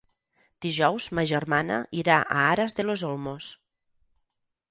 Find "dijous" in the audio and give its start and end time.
0.65-1.05